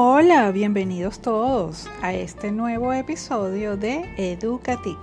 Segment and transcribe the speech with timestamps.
[0.00, 4.96] Hola, bienvenidos todos a este nuevo episodio de Educatic,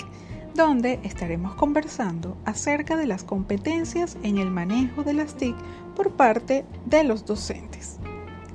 [0.53, 5.53] donde estaremos conversando acerca de las competencias en el manejo de las TIC
[5.97, 7.99] por parte de los docentes.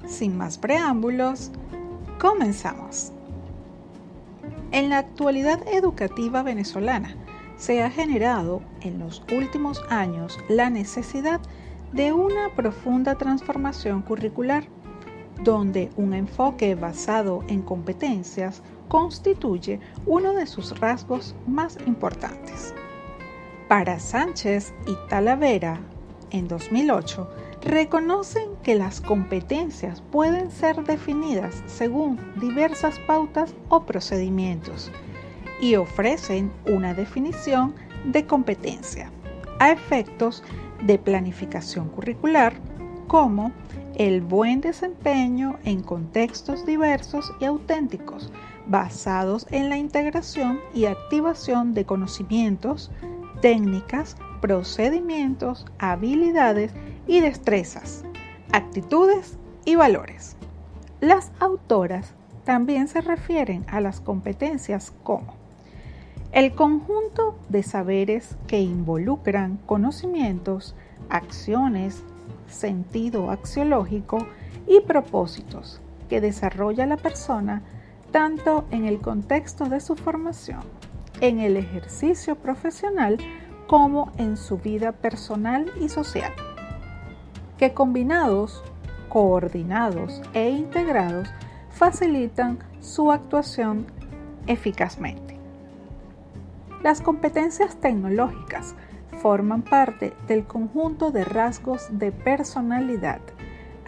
[0.08, 1.50] Sin más preámbulos,
[2.18, 3.12] comenzamos.
[4.72, 7.16] En la actualidad educativa venezolana
[7.58, 11.42] se ha generado en los últimos años la necesidad
[11.92, 14.64] de una profunda transformación curricular
[15.42, 22.74] donde un enfoque basado en competencias constituye uno de sus rasgos más importantes.
[23.68, 25.80] Para Sánchez y Talavera,
[26.30, 27.28] en 2008,
[27.62, 34.90] reconocen que las competencias pueden ser definidas según diversas pautas o procedimientos
[35.60, 39.10] y ofrecen una definición de competencia
[39.58, 40.42] a efectos
[40.82, 42.54] de planificación curricular
[43.10, 43.50] como
[43.96, 48.30] el buen desempeño en contextos diversos y auténticos,
[48.68, 52.92] basados en la integración y activación de conocimientos,
[53.42, 56.72] técnicas, procedimientos, habilidades
[57.08, 58.04] y destrezas,
[58.52, 60.36] actitudes y valores.
[61.00, 65.34] Las autoras también se refieren a las competencias como
[66.30, 70.76] el conjunto de saberes que involucran conocimientos,
[71.08, 72.04] acciones,
[72.50, 74.26] sentido axiológico
[74.66, 77.62] y propósitos que desarrolla la persona
[78.10, 80.62] tanto en el contexto de su formación,
[81.20, 83.18] en el ejercicio profesional,
[83.66, 86.32] como en su vida personal y social,
[87.56, 88.64] que combinados,
[89.08, 91.28] coordinados e integrados
[91.70, 93.86] facilitan su actuación
[94.46, 95.38] eficazmente.
[96.82, 98.74] Las competencias tecnológicas
[99.20, 103.20] forman parte del conjunto de rasgos de personalidad,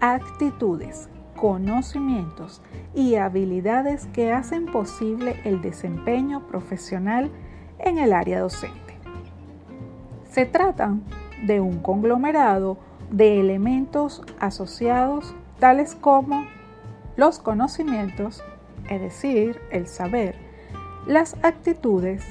[0.01, 2.63] actitudes, conocimientos
[2.95, 7.31] y habilidades que hacen posible el desempeño profesional
[7.79, 8.99] en el área docente.
[10.31, 11.03] Se tratan
[11.47, 12.79] de un conglomerado
[13.11, 16.47] de elementos asociados tales como
[17.17, 18.43] los conocimientos,
[18.89, 20.37] es decir, el saber,
[21.07, 22.25] las actitudes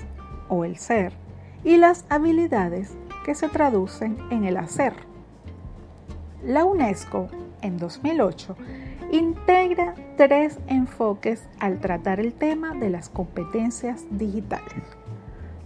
[0.49, 1.13] o el ser,
[1.63, 2.91] y las habilidades
[3.23, 4.93] que se traducen en el hacer.
[6.43, 7.27] La UNESCO,
[7.61, 8.55] en 2008,
[9.11, 14.83] integra tres enfoques al tratar el tema de las competencias digitales.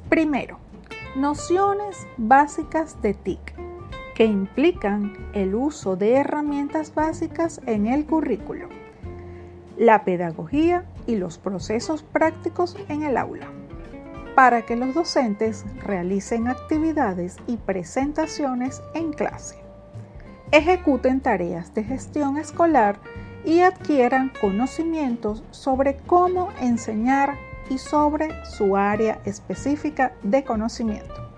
[0.10, 0.58] Primero,
[1.16, 3.56] nociones básicas de TIC,
[4.16, 8.70] que implican el uso de herramientas básicas en el currículo,
[9.78, 13.48] la pedagogía y los procesos prácticos en el aula
[14.36, 19.56] para que los docentes realicen actividades y presentaciones en clase,
[20.52, 23.00] ejecuten tareas de gestión escolar
[23.46, 27.38] y adquieran conocimientos sobre cómo enseñar
[27.70, 31.32] y sobre su área específica de conocimiento.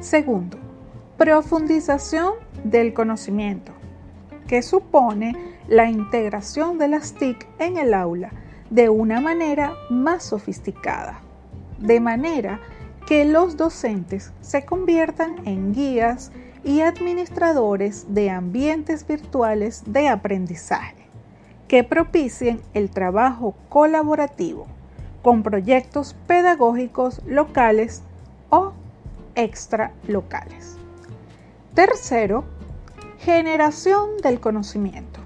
[0.00, 0.58] Segundo,
[1.16, 2.34] profundización
[2.64, 3.72] del conocimiento,
[4.48, 5.36] que supone
[5.68, 8.32] la integración de las TIC en el aula
[8.70, 11.23] de una manera más sofisticada
[11.78, 12.60] de manera
[13.06, 16.32] que los docentes se conviertan en guías
[16.64, 21.04] y administradores de ambientes virtuales de aprendizaje
[21.68, 24.66] que propicien el trabajo colaborativo
[25.22, 28.02] con proyectos pedagógicos locales
[28.50, 28.72] o
[29.34, 30.76] extralocales.
[31.74, 32.44] Tercero,
[33.18, 35.20] generación del conocimiento,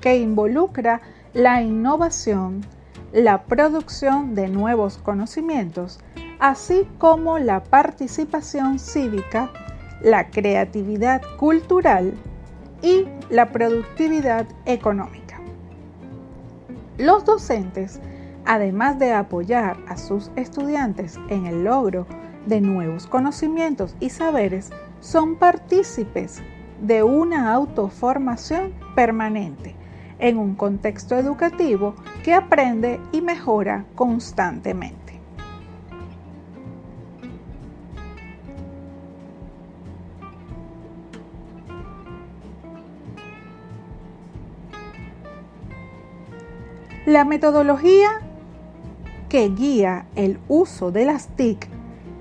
[0.00, 1.00] que involucra
[1.32, 2.64] la innovación,
[3.12, 5.98] la producción de nuevos conocimientos,
[6.38, 9.50] así como la participación cívica,
[10.00, 12.14] la creatividad cultural
[12.82, 15.40] y la productividad económica.
[16.98, 18.00] Los docentes,
[18.44, 22.06] además de apoyar a sus estudiantes en el logro
[22.46, 24.70] de nuevos conocimientos y saberes,
[25.00, 26.42] son partícipes
[26.80, 29.79] de una autoformación permanente
[30.20, 35.00] en un contexto educativo que aprende y mejora constantemente.
[47.06, 48.20] La metodología
[49.28, 51.66] que guía el uso de las TIC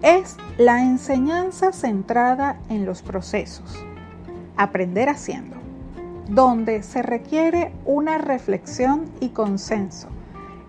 [0.02, 3.86] es la enseñanza centrada en los procesos,
[4.56, 5.59] aprender haciendo
[6.30, 10.10] donde se requiere una reflexión y consenso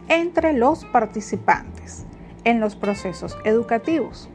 [0.09, 2.07] entre los participantes
[2.45, 4.31] en los procesos educativos.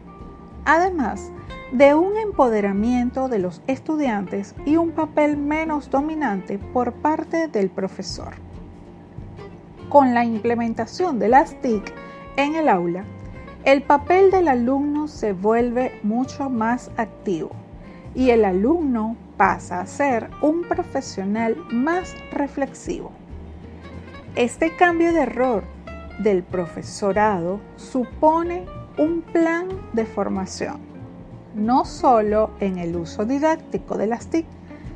[0.66, 1.32] Además,
[1.72, 8.36] de un empoderamiento de los estudiantes y un papel menos dominante por parte del profesor.
[9.90, 11.92] Con la implementación de las TIC
[12.38, 13.04] en el aula,
[13.64, 17.65] el papel del alumno se vuelve mucho más activo
[18.16, 23.12] y el alumno pasa a ser un profesional más reflexivo.
[24.36, 25.64] Este cambio de rol
[26.20, 28.66] del profesorado supone
[28.98, 30.80] un plan de formación,
[31.54, 34.46] no solo en el uso didáctico de las TIC,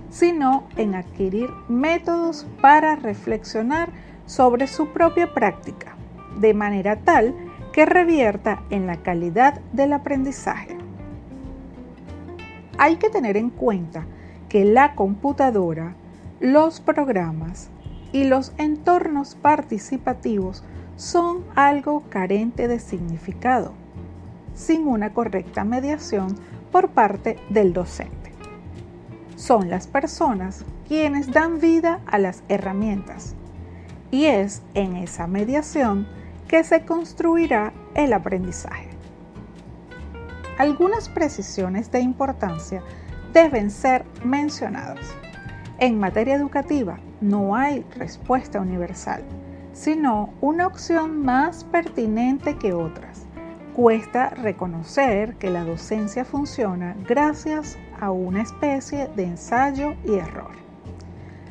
[0.09, 3.89] sino en adquirir métodos para reflexionar
[4.25, 5.95] sobre su propia práctica,
[6.39, 7.35] de manera tal
[7.73, 10.78] que revierta en la calidad del aprendizaje.
[12.81, 14.05] Hay que tener en cuenta
[14.47, 15.95] que la computadora,
[16.39, 17.69] los programas
[18.13, 20.63] y los entornos participativos
[20.95, 23.73] son algo carente de significado,
[24.55, 26.37] sin una correcta mediación
[26.71, 28.31] por parte del docente.
[29.35, 33.35] Son las personas quienes dan vida a las herramientas
[34.09, 36.07] y es en esa mediación
[36.47, 38.88] que se construirá el aprendizaje.
[40.59, 42.83] Algunas precisiones de importancia
[43.33, 45.07] deben ser mencionadas.
[45.79, 49.23] En materia educativa no hay respuesta universal
[49.79, 53.25] sino una opción más pertinente que otras.
[53.75, 60.51] Cuesta reconocer que la docencia funciona gracias a una especie de ensayo y error.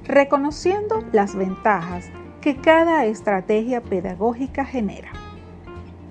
[0.04, 2.04] Reconociendo las ventajas
[2.42, 5.10] que cada estrategia pedagógica genera,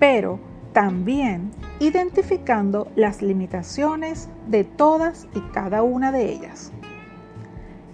[0.00, 0.40] pero
[0.72, 6.72] también identificando las limitaciones de todas y cada una de ellas.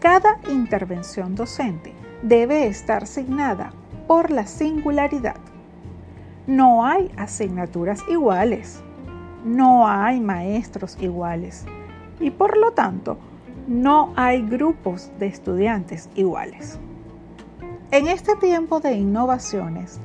[0.00, 3.72] Cada intervención docente debe estar signada
[4.06, 5.36] por la singularidad.
[6.46, 8.82] No hay asignaturas iguales,
[9.44, 11.64] no hay maestros iguales
[12.20, 13.18] y por lo tanto
[13.66, 16.78] no hay grupos de estudiantes iguales.
[17.90, 20.00] En este tiempo de innovaciones,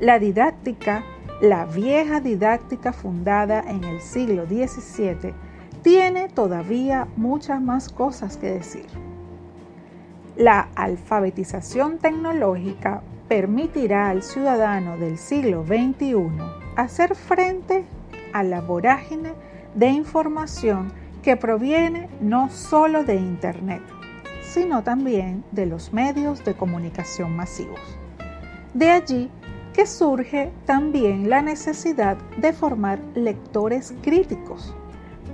[0.00, 1.04] la didáctica,
[1.40, 5.32] la vieja didáctica fundada en el siglo XVII,
[5.82, 8.86] tiene todavía muchas más cosas que decir.
[10.36, 16.14] La alfabetización tecnológica permitirá al ciudadano del siglo XXI
[16.76, 17.84] hacer frente
[18.32, 19.32] a la vorágine
[19.74, 20.92] de información
[21.22, 23.82] que proviene no solo de Internet,
[24.42, 27.80] sino también de los medios de comunicación masivos.
[28.74, 29.30] De allí
[29.72, 34.74] que surge también la necesidad de formar lectores críticos,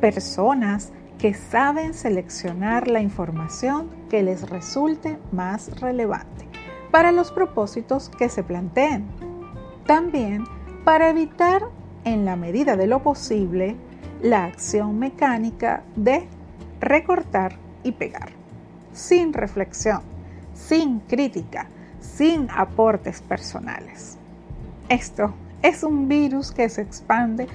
[0.01, 6.47] personas que saben seleccionar la información que les resulte más relevante
[6.91, 9.07] para los propósitos que se planteen.
[9.87, 10.45] También
[10.85, 11.63] para evitar,
[12.05, 13.77] en la medida de lo posible,
[14.23, 16.29] la acción mecánica de
[16.81, 18.31] recortar y pegar,
[18.93, 20.03] sin reflexión,
[20.55, 21.69] sin crítica,
[22.01, 24.19] sin aportes personales.
[24.89, 27.49] Esto es un virus que se expande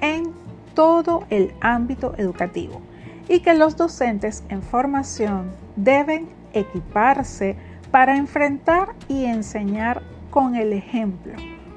[0.00, 0.32] en
[0.74, 2.80] todo el ámbito educativo
[3.28, 7.56] y que los docentes en formación deben equiparse
[7.90, 11.32] para enfrentar y enseñar con el ejemplo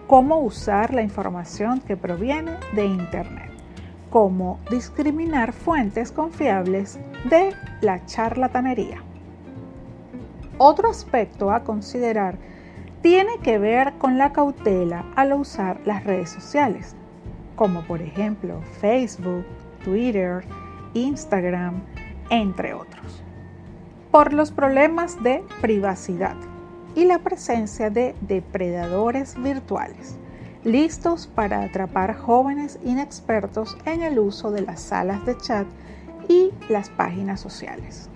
[0.05, 3.51] cómo usar la información que proviene de Internet,
[4.09, 6.99] cómo discriminar fuentes confiables
[7.29, 9.03] de la charlatanería.
[10.57, 12.37] Otro aspecto a considerar
[13.01, 16.95] tiene que ver con la cautela al usar las redes sociales,
[17.55, 19.45] como por ejemplo Facebook,
[19.83, 20.43] Twitter,
[20.93, 21.81] Instagram,
[22.29, 23.23] entre otros
[24.11, 26.35] por los problemas de privacidad
[26.95, 30.15] y la presencia de depredadores virtuales,
[30.63, 35.67] listos para atrapar jóvenes inexpertos en el uso de las salas de chat
[36.27, 38.09] y las páginas sociales.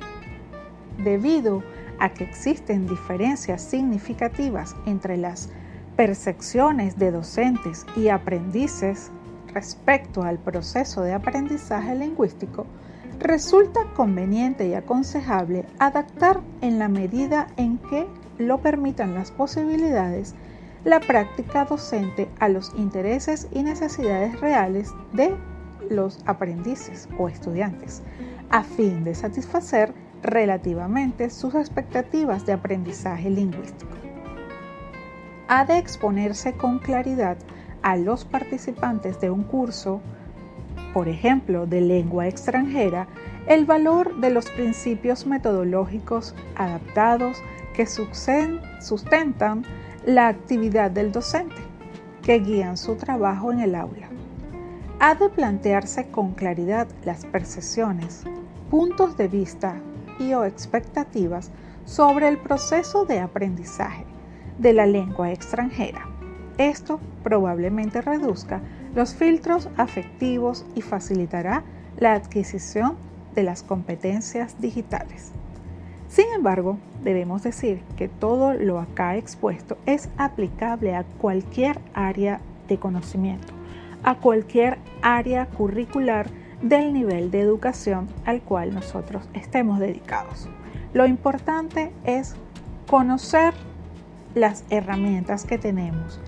[1.03, 1.82] Debido a
[2.13, 5.49] que existen diferencias significativas entre las
[5.95, 9.11] percepciones de docentes y aprendices
[9.53, 12.65] respecto al proceso de aprendizaje lingüístico,
[13.19, 18.07] resulta conveniente y aconsejable adaptar en la medida en que
[18.37, 20.35] lo permitan las posibilidades
[20.83, 25.33] la práctica docente a los intereses y necesidades reales de
[25.89, 28.01] los aprendices o estudiantes,
[28.49, 29.93] a fin de satisfacer
[30.23, 33.91] relativamente sus expectativas de aprendizaje lingüístico.
[35.47, 37.37] Ha de exponerse con claridad
[37.81, 40.01] a los participantes de un curso
[40.93, 43.07] por ejemplo, de lengua extranjera,
[43.47, 47.41] el valor de los principios metodológicos adaptados
[47.73, 49.63] que sustentan
[50.05, 51.55] la actividad del docente,
[52.21, 54.09] que guían su trabajo en el aula.
[54.99, 58.23] ha de plantearse con claridad las percepciones,
[58.69, 59.75] puntos de vista
[60.19, 61.51] y o expectativas
[61.85, 64.05] sobre el proceso de aprendizaje
[64.57, 66.07] de la lengua extranjera.
[66.57, 68.61] Esto probablemente reduzca
[68.95, 71.63] los filtros afectivos y facilitará
[71.97, 72.95] la adquisición
[73.33, 75.31] de las competencias digitales.
[76.07, 82.77] Sin embargo, debemos decir que todo lo acá expuesto es aplicable a cualquier área de
[82.77, 83.51] conocimiento,
[84.03, 86.27] a cualquier área curricular
[86.63, 90.47] del nivel de educación al cual nosotros estemos dedicados.
[90.93, 92.35] Lo importante es
[92.89, 93.53] conocer
[94.33, 96.19] las herramientas que tenemos,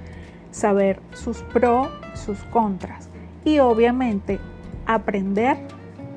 [0.52, 3.10] saber sus pros, sus contras
[3.44, 4.40] y obviamente
[4.86, 5.58] aprender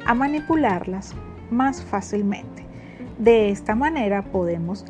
[0.05, 1.15] a manipularlas
[1.51, 2.67] más fácilmente.
[3.19, 4.85] De esta manera podemos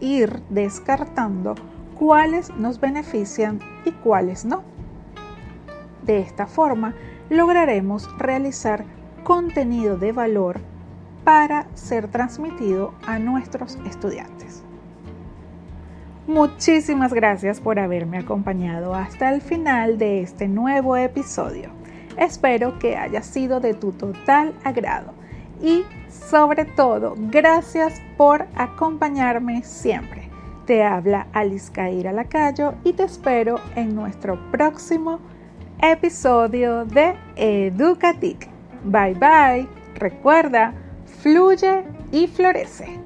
[0.00, 1.54] ir descartando
[1.98, 4.62] cuáles nos benefician y cuáles no.
[6.02, 6.94] De esta forma
[7.30, 8.84] lograremos realizar
[9.22, 10.60] contenido de valor
[11.24, 14.62] para ser transmitido a nuestros estudiantes.
[16.26, 21.70] Muchísimas gracias por haberme acompañado hasta el final de este nuevo episodio.
[22.16, 25.12] Espero que haya sido de tu total agrado
[25.62, 30.30] y sobre todo gracias por acompañarme siempre.
[30.66, 35.20] Te habla Alice Caira Lacayo y te espero en nuestro próximo
[35.92, 38.48] episodio de Educatic.
[38.84, 39.68] Bye bye.
[39.96, 40.72] Recuerda,
[41.22, 43.00] fluye y florece.